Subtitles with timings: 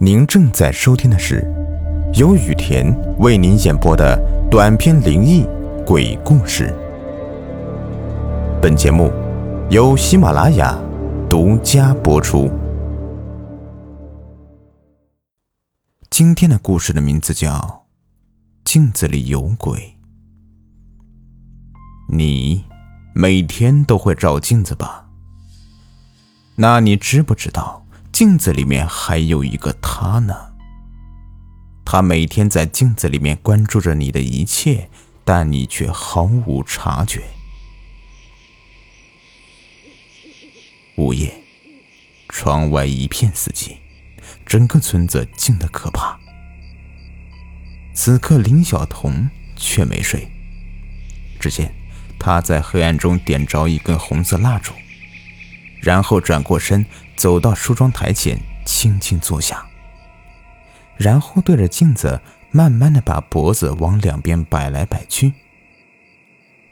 [0.00, 1.44] 您正在收听的是
[2.14, 2.86] 由雨田
[3.18, 4.16] 为您演播的
[4.48, 5.44] 短篇灵异
[5.84, 6.72] 鬼故事。
[8.62, 9.10] 本节目
[9.70, 10.78] 由喜马拉雅
[11.28, 12.48] 独家播出。
[16.08, 17.50] 今天的故事的名字叫
[18.62, 19.80] 《镜子里有鬼》。
[22.08, 22.64] 你
[23.16, 25.08] 每天都会照镜子吧？
[26.54, 27.84] 那你知不知道？
[28.12, 30.34] 镜子里面还有一个他呢，
[31.84, 34.90] 他每天在镜子里面关注着你的一切，
[35.24, 37.22] 但你却毫无察觉。
[40.96, 41.32] 午夜，
[42.28, 43.76] 窗外一片死寂，
[44.44, 46.18] 整个村子静得可怕。
[47.94, 50.28] 此刻，林晓彤却没睡。
[51.38, 51.72] 只见
[52.18, 54.72] 他在黑暗中点着一根红色蜡烛。
[55.80, 56.84] 然后转过身，
[57.16, 59.66] 走到梳妆台前，轻轻坐下，
[60.96, 65.32] 然后对着镜子，慢慢的把脖子往两边摆来摆去，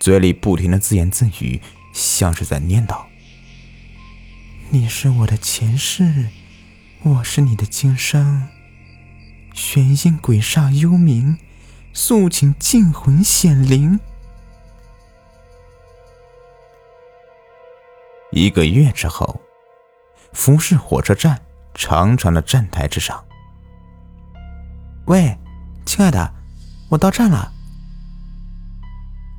[0.00, 1.60] 嘴里不停的自言自语，
[1.92, 3.04] 像是在念叨
[4.70, 6.28] ：“你是我的前世，
[7.02, 8.48] 我是你的今生，
[9.52, 11.36] 玄阴鬼煞幽冥，
[11.92, 14.00] 诉请净魂显灵。”
[18.36, 19.40] 一个月之后，
[20.34, 21.40] 福市火车站
[21.72, 23.24] 长长的站台之上，
[25.06, 25.34] 喂，
[25.86, 26.34] 亲爱的，
[26.90, 27.50] 我到站了。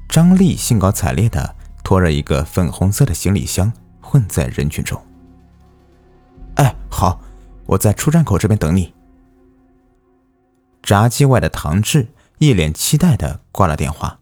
[0.09, 5.00] 张丽兴高采烈的拖着一个粉红色的行李箱混在人群中。
[6.56, 7.22] 哎，好，
[7.67, 8.95] 我在出站口这边等你。
[10.82, 12.08] 闸机外的唐志
[12.39, 14.17] 一脸期待的挂了电话。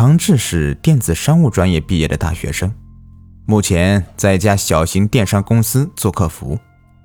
[0.00, 2.72] 唐志是电子商务专业毕业的大学生，
[3.44, 6.58] 目前在一家小型电商公司做客服，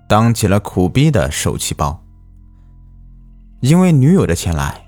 [0.08, 2.02] 当起了苦逼的手气包。
[3.60, 4.82] 因为女友的前来，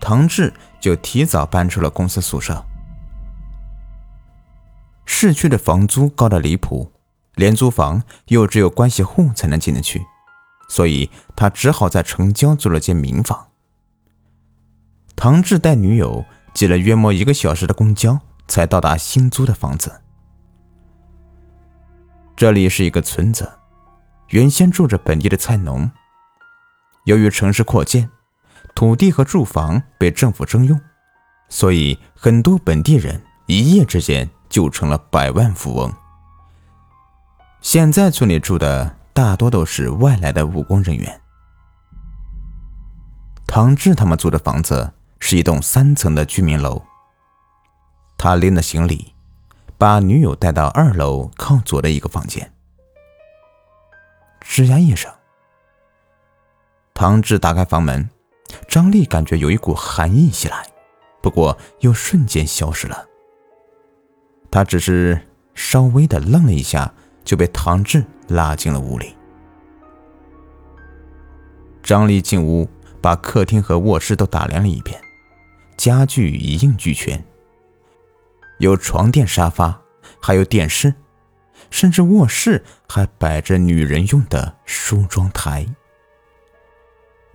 [0.00, 2.64] 唐志就提早搬出了公司宿舍。
[5.04, 6.90] 市区的房租高的离谱，
[7.34, 10.02] 廉租房又只有关系户才能进得去，
[10.70, 13.48] 所以他只好在城郊租了间民房。
[15.14, 16.24] 唐志带女友。
[16.52, 18.18] 挤了约莫一个小时的公交，
[18.48, 20.00] 才到达新租的房子。
[22.36, 23.50] 这里是一个村子，
[24.28, 25.90] 原先住着本地的菜农。
[27.04, 28.10] 由于城市扩建，
[28.74, 30.80] 土地和住房被政府征用，
[31.48, 35.92] 所以很多本地人一夜之间就成了百万富翁。
[37.60, 41.20] 现在村里住的大多都是外来的务工人员。
[43.46, 44.92] 唐志他们租的房子。
[45.20, 46.82] 是一栋三层的居民楼。
[48.18, 49.14] 他拎着行李，
[49.78, 52.52] 把女友带到二楼靠左的一个房间。
[54.42, 55.10] 吱呀一声，
[56.92, 58.10] 唐志打开房门，
[58.66, 60.66] 张丽感觉有一股寒意袭来，
[61.22, 63.06] 不过又瞬间消失了。
[64.50, 66.92] 他只是稍微的愣了一下，
[67.24, 69.14] 就被唐志拉进了屋里。
[71.82, 72.68] 张丽进屋，
[73.00, 75.00] 把客厅和卧室都打量了一遍。
[75.80, 77.24] 家具一应俱全，
[78.58, 79.80] 有床垫、沙发，
[80.20, 80.92] 还有电视，
[81.70, 85.66] 甚至卧室还摆着女人用的梳妆台。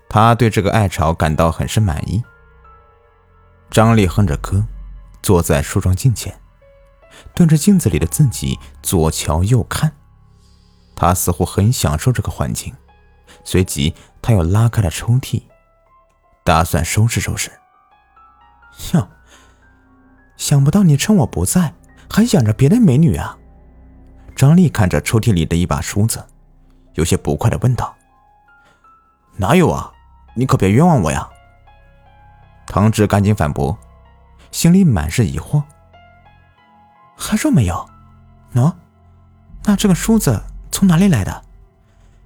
[0.08, 2.24] 他对这个爱巢感到很是满意。
[3.72, 4.64] 张丽哼着歌，
[5.24, 6.40] 坐在梳妆镜前，
[7.34, 9.92] 对着镜子里的自己左瞧右看，
[10.96, 12.72] 他似乎很享受这个环境。
[13.44, 15.42] 随即，他又拉开了抽屉，
[16.44, 17.50] 打算收拾收拾。
[18.94, 19.08] 哟，
[20.38, 21.74] 想不到你趁我不在，
[22.10, 23.38] 还养着别的美女啊！
[24.36, 26.26] 张丽看着抽屉里的一把梳子，
[26.94, 27.96] 有些不快的问道
[29.38, 29.92] ：“哪有啊？
[30.36, 31.30] 你可别冤枉我呀！”
[32.68, 33.78] 唐志赶紧反驳，
[34.52, 35.64] 心里满是疑惑
[37.16, 37.90] ：“还说没有？
[38.54, 38.74] 喏，
[39.64, 41.44] 那这个梳子从哪里来的？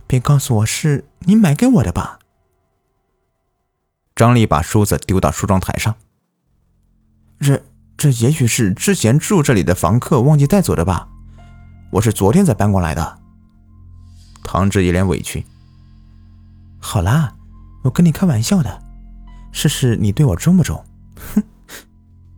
[0.07, 2.17] 别告诉我是你买给我的吧？”
[4.15, 5.95] 张丽把梳子丢到梳妆台上。
[7.39, 7.63] 这
[7.97, 11.07] 这也许是之前住这里的房客忘记带走的吧？
[11.91, 13.19] 我是昨天才搬过来的。
[14.43, 15.45] 唐志一脸委屈。
[16.79, 17.35] 好啦，
[17.83, 18.81] 我跟你开玩笑的，
[19.51, 20.83] 试试你对我忠不忠？
[21.35, 21.43] 哼！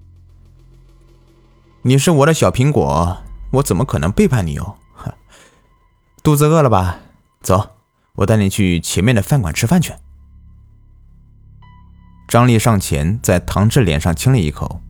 [1.83, 3.17] 你是我的小苹果，
[3.53, 4.75] 我怎么可能背叛你哦？
[6.23, 6.99] 肚子饿了吧？
[7.41, 7.71] 走，
[8.13, 9.93] 我带你去前面的饭馆吃饭去。
[12.27, 14.81] 张丽上前在唐志脸上亲了一口。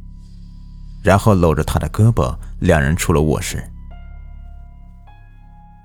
[1.02, 3.64] 然后搂着他的胳膊，两人出了卧室。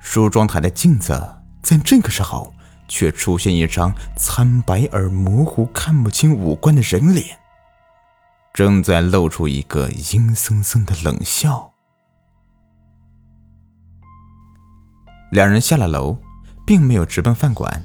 [0.00, 2.54] 梳妆台的镜子在这个时候，
[2.86, 7.38] 却出现一张苍白而模糊、看不清五官的人脸，
[8.52, 11.72] 正在露出一个阴森森的冷笑。
[15.32, 16.16] 两人下了楼，
[16.64, 17.84] 并没有直奔饭馆，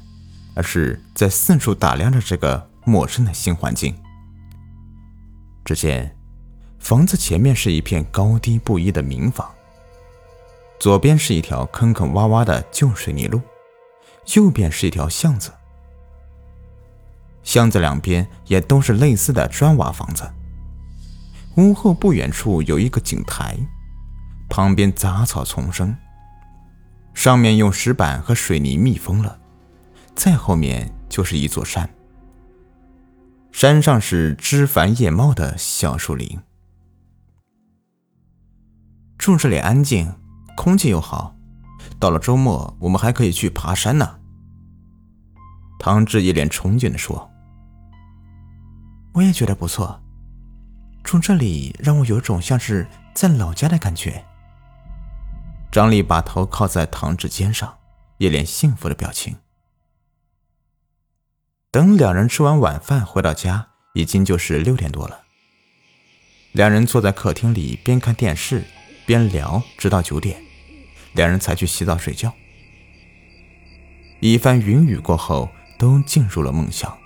[0.56, 3.96] 而是在四处打量着这个陌生的新环境。
[5.66, 6.16] 只见
[6.82, 9.50] 房子前面是一片高低不一的民房，
[10.80, 13.40] 左边是一条坑坑洼洼的旧水泥路，
[14.34, 15.54] 右边是一条巷子。
[17.44, 20.30] 巷子两边也都是类似的砖瓦房子。
[21.58, 23.56] 屋后不远处有一个井台，
[24.50, 25.96] 旁边杂草丛生。
[27.14, 29.40] 上面用石板和水泥密封了，
[30.16, 31.90] 再后面就是一座山，
[33.52, 36.40] 山上是枝繁叶茂的小树林。
[39.22, 40.12] 住这里安静，
[40.58, 41.36] 空气又好，
[42.00, 44.18] 到了周末我们还可以去爬山呢。
[45.78, 47.30] 唐志一脸憧憬地说
[49.14, 50.02] ：“我也觉得不错，
[51.04, 54.26] 住这里让我有种像是在老家的感觉。”
[55.72, 57.78] 张丽把头靠在唐志肩上，
[58.18, 59.36] 一脸幸福的表情。
[61.70, 65.26] 等两人吃完晚饭回到家，已经就是六点多了。
[66.54, 68.66] 两人坐在客厅里，边看电视
[69.06, 70.42] 边聊，直到九点，
[71.14, 72.34] 两人才去洗澡睡觉。
[74.20, 76.98] 一番云雨过后，都进入了梦乡。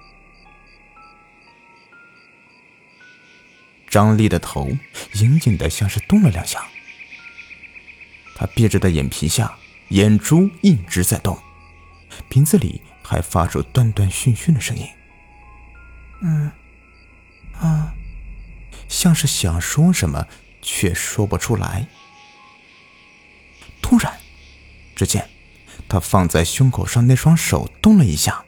[3.87, 4.69] 张丽的头
[5.13, 6.61] 隐隐的像是动了两下。
[8.35, 9.57] 他闭着的眼皮下，
[9.89, 11.39] 眼珠一直在动，
[12.27, 14.85] 鼻子里还发出断断续续的声音。
[16.19, 16.51] 嗯，
[17.53, 17.93] 啊，
[18.89, 20.27] 像是想说什么，
[20.65, 21.87] 却说不出来。
[23.81, 24.17] 突然，
[24.95, 25.29] 只见
[25.87, 28.43] 他放在胸口上那双手动了一下，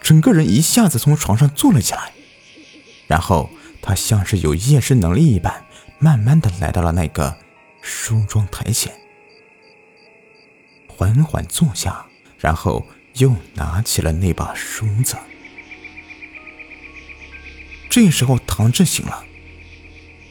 [0.00, 2.12] 整个人一下子从床上坐了起来，
[3.06, 3.50] 然后
[3.82, 5.66] 他像是有夜视能力一般，
[5.98, 7.38] 慢慢的来到了那个
[7.82, 8.92] 梳妆台前。
[10.88, 12.06] 缓缓坐下，
[12.38, 15.16] 然后又拿起了那把梳子。
[17.90, 19.24] 这时候，唐志醒了，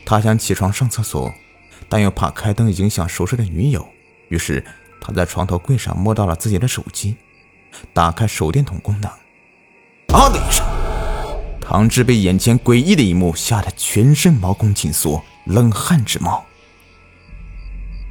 [0.09, 1.33] 他想起床上厕所，
[1.89, 3.86] 但又怕开灯影响熟睡的女友，
[4.30, 4.63] 于是
[5.01, 7.18] 他在床头柜上摸到了自己的手机，
[7.92, 9.12] 打开手电筒功能。
[10.18, 10.65] 啊的一声，
[11.59, 16.45] 唐志被眼前诡异的一幕吓得全身毛孔紧缩，冷汗直冒。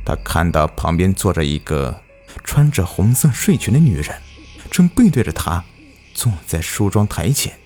[0.04, 2.02] 他看到旁边坐着一个。
[2.44, 4.14] 穿着红色睡裙的女人，
[4.70, 5.64] 正背对着他，
[6.12, 7.58] 坐在梳妆台前。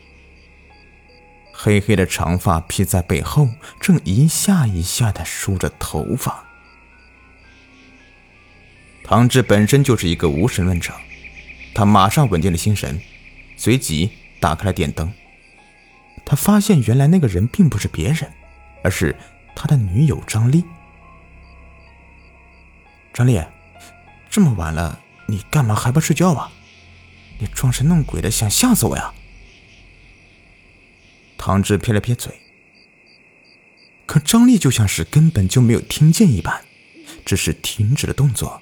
[1.63, 6.43] 黑黑的长发披在背后，正一下一下的梳着头发。
[9.05, 10.95] 唐志本身就是一个无神论者，
[11.75, 12.99] 他马上稳定了心神，
[13.59, 14.11] 随即
[14.41, 15.13] 打开了电灯。
[16.25, 18.33] 他发现，原来那个人并不是别人，
[18.83, 19.15] 而是
[19.55, 20.65] 他的女友张丽。
[23.13, 23.39] 张丽。
[24.31, 26.51] 这么晚了，你干嘛还不睡觉啊？
[27.39, 29.13] 你装神弄鬼的，想吓死我呀？
[31.43, 32.39] 唐志撇了撇嘴，
[34.05, 36.63] 可张丽就像是根本就没有听见一般，
[37.25, 38.61] 只是停止了动作，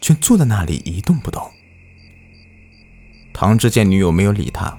[0.00, 1.50] 却坐在那里一动不动。
[3.32, 4.78] 唐志见女友没有理他，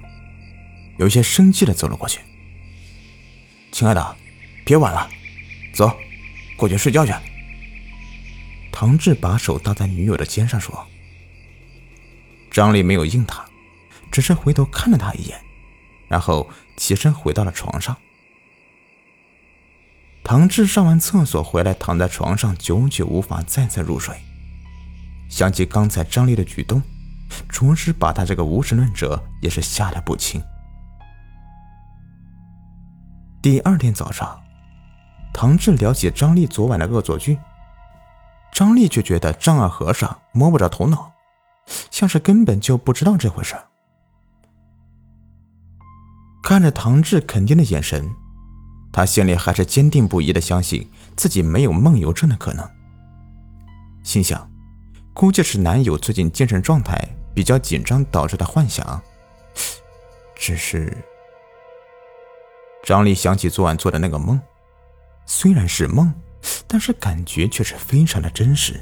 [0.97, 2.21] 有些生气的走了过去
[3.69, 4.15] ：“亲爱的，
[4.63, 5.09] 别晚了，
[5.73, 5.91] 走，
[6.55, 7.11] 过去睡觉去。”
[8.71, 10.87] 唐志把手搭在女友的肩上说
[12.49, 13.45] ：“张丽没有应他，
[14.09, 15.37] 只是回头看了他一眼，
[16.07, 17.95] 然后起身回到了床上。”
[20.23, 24.19] 唐志上完厕所回来，躺在床上，久久无法再次入睡。
[25.29, 26.81] 想起刚才张丽的举动，
[27.47, 30.41] 着实把他这个无神论者也是吓得不轻。
[33.41, 34.41] 第二天早上，
[35.31, 37.37] 唐志聊起张丽昨晚的恶作剧。
[38.51, 41.11] 张丽却觉得丈二和尚摸不着头脑，
[41.91, 43.55] 像是根本就不知道这回事。
[46.45, 48.07] 看着唐志肯定的眼神，
[48.93, 50.87] 他心里还是坚定不移的相信
[51.17, 52.63] 自己没有梦游症的可能。
[54.03, 54.47] 心想，
[55.11, 56.95] 估计是男友最近精神状态
[57.33, 59.01] 比较紧张导致的幻想。
[60.35, 60.95] 只是，
[62.83, 64.39] 张丽想起昨晚做的那个梦，
[65.25, 66.13] 虽然是梦。
[66.67, 68.79] 但是感觉却是非常的真实。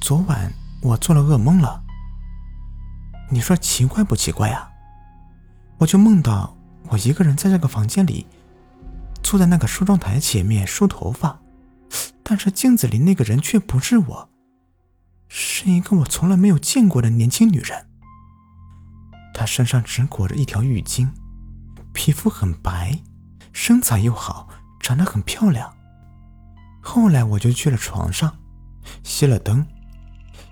[0.00, 1.84] 昨晚我做了噩梦了，
[3.30, 4.68] 你说奇怪不奇怪啊？
[5.78, 6.56] 我就梦到
[6.88, 8.26] 我一个人在这个房间里，
[9.22, 11.40] 坐在那个梳妆台前面梳头发，
[12.22, 14.30] 但是镜子里那个人却不是我，
[15.28, 17.86] 是一个我从来没有见过的年轻女人。
[19.34, 21.10] 她身上只裹着一条浴巾，
[21.92, 22.98] 皮肤很白，
[23.52, 24.48] 身材又好，
[24.80, 25.74] 长得很漂亮。
[26.80, 28.38] 后来我就去了床上，
[29.04, 29.66] 熄了灯，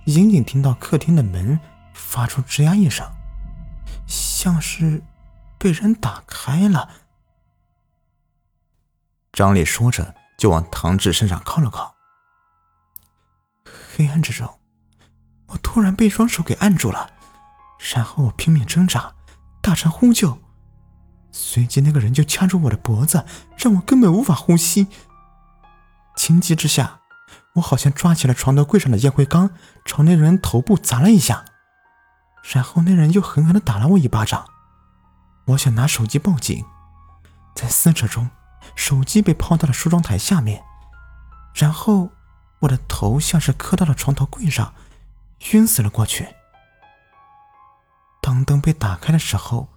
[0.05, 1.59] 隐隐听到客厅的门
[1.95, 3.07] 发出吱呀一声，
[4.07, 5.03] 像是
[5.65, 6.91] 被人打开了。
[9.33, 11.95] 张烈说着，就往唐志身上靠了靠。
[13.65, 14.61] 黑暗之中，
[15.47, 17.15] 我突然被双手给按住了。
[17.95, 19.15] 然后我拼命挣扎，
[19.63, 20.39] 大声呼救，
[21.33, 23.25] 随即那个人就掐住我的脖子，
[23.57, 24.89] 让我根本无法呼吸。
[26.15, 27.01] 情急之下，
[27.55, 29.49] 我好像抓起了床头柜上的烟灰缸，
[29.87, 31.47] 朝那人头部砸了一下，
[32.53, 34.51] 然后那人又狠狠的打了我一巴掌。
[35.47, 36.65] 我想拿手机报警，
[37.55, 38.31] 在撕扯中，
[38.75, 40.63] 手机被抛到了梳妆台下面，
[41.55, 42.11] 然后
[42.61, 44.73] 我的头像是磕到了床头柜上，
[45.53, 46.29] 晕死了过去。
[48.23, 49.69] 当灯被打开的时候，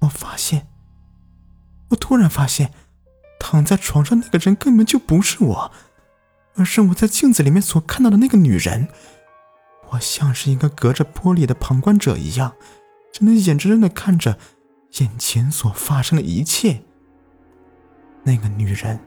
[0.00, 0.68] 我发现，
[1.88, 2.72] 我突然发现，
[3.40, 5.72] 躺在床上那个人根本就不是我，
[6.54, 8.88] 而是我在镜子里面所看到的那个女人。
[9.90, 12.54] 我像是一个隔着玻璃的旁观者一样，
[13.12, 14.38] 只能眼睁睁的看着
[14.98, 16.82] 眼前所发生的一切。
[18.24, 19.00] 那个女人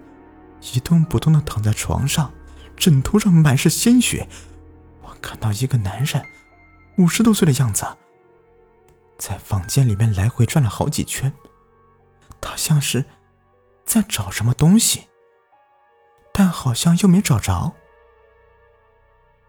[0.73, 2.33] 一动不动的躺在床上，
[2.75, 4.27] 枕头上满是鲜血。
[5.01, 6.25] 我看到一个男人，
[6.97, 7.85] 五十多岁的样子。
[9.17, 11.31] 在房间里面来回转了好几圈，
[12.41, 13.05] 他像是
[13.85, 15.03] 在找什么东西，
[16.33, 17.73] 但好像又没找着。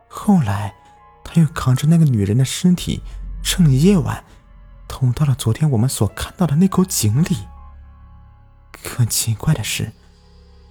[0.06, 0.76] 后来，
[1.24, 3.02] 他又扛着那个女人的尸体，
[3.42, 4.22] 趁夜晚
[4.88, 7.46] 捅到了昨天我们所看到的那口井里。
[8.84, 9.92] 可奇怪的是，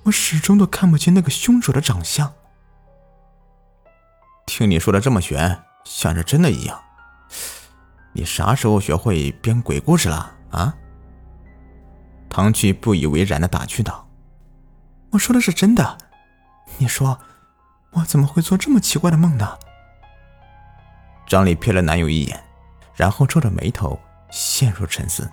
[0.03, 2.33] 我始终都看不清那个凶手的长相。
[4.45, 6.81] 听你说的这么玄，像是真的一样。
[8.13, 10.73] 你啥时候学会编鬼故事了啊？
[12.29, 14.07] 唐旭不以为然的打趣道
[15.11, 15.97] ：“我说的是真的，
[16.77, 17.19] 你说
[17.91, 19.57] 我怎么会做这么奇怪的梦呢？”
[21.27, 22.44] 张丽瞥了男友一眼，
[22.95, 23.99] 然后皱着眉头
[24.31, 25.29] 陷入沉思。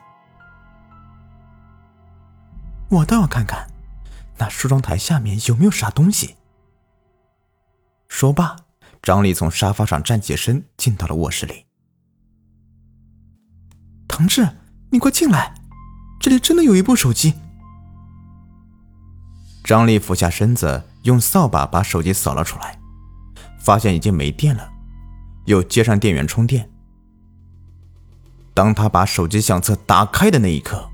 [2.91, 3.67] 我倒要看看
[4.37, 6.37] 那梳妆台下面有没有啥东西。
[8.09, 8.57] 说罢，
[9.01, 11.65] 张丽从沙发上站起身，进到了卧室里。
[14.07, 14.47] 唐志，
[14.91, 15.55] 你快进来！
[16.21, 17.35] 这里真的有一部手机。
[19.65, 22.79] 张丽俯下身子，用扫把把手机扫了出来，
[23.59, 24.71] 发现已经没电了，
[25.47, 26.71] 又接上电源充电。
[28.55, 30.91] 当他把手机相册打开的那一刻，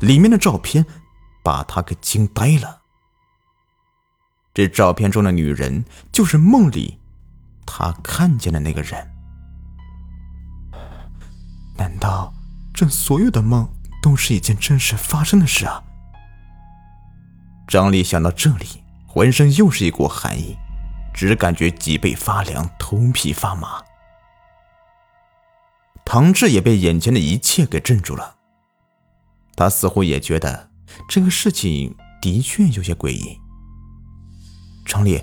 [0.00, 0.84] 里面的照片
[1.42, 2.82] 把他给惊呆了。
[4.54, 6.98] 这照片中的女人就是梦里
[7.66, 9.10] 他看见的那个人。
[11.76, 12.32] 难道？
[12.74, 13.68] 这所有的梦
[14.02, 15.84] 都是一件真实发生的事啊！
[17.68, 20.56] 张丽想到这里，浑身又是一股寒意，
[21.12, 23.82] 只感觉脊背发凉，头皮发麻。
[26.04, 28.36] 唐志也被眼前的一切给镇住了，
[29.56, 30.70] 他似乎也觉得
[31.08, 33.38] 这个事情的确有些诡异。
[34.84, 35.22] 张丽，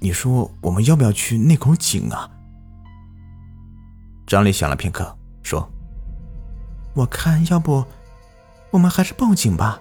[0.00, 2.30] 你说我们要不要去那口井啊？
[4.26, 5.70] 张丽想了片刻，说。
[6.94, 7.84] 我看，要不
[8.70, 9.78] 我们还是报警吧。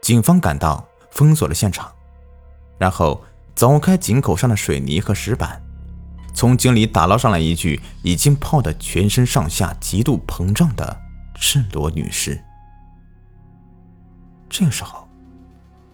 [0.00, 1.92] 警方赶到，封锁了现场，
[2.78, 3.24] 然后
[3.56, 5.60] 凿开井口上的水泥和石板，
[6.36, 11.00] 从井里打捞上来一具已经泡得全身上下极度膨胀的
[11.34, 12.38] 赤裸女尸。
[14.50, 15.08] 这个时候，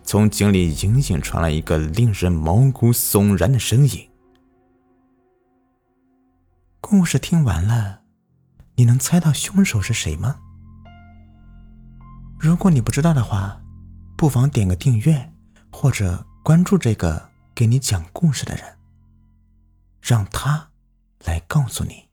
[0.02, 4.10] 从井里隐隐传来一个令人毛骨悚然的声音。
[6.80, 8.00] 故事听完了。
[8.74, 10.40] 你能猜到凶手是谁吗？
[12.36, 13.60] 如果你不知道的话，
[14.16, 15.32] 不妨点个订阅
[15.70, 18.64] 或者关注这个给你讲故事的人，
[20.02, 20.70] 让他
[21.24, 22.11] 来告诉你。